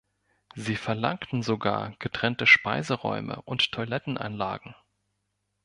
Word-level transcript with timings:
Sie 0.55 0.77
verlangten 0.77 1.43
sogar 1.43 1.93
getrennte 1.99 2.47
Speiseräume 2.47 3.39
und 3.43 3.71
Toilettenanlagen. 3.71 4.73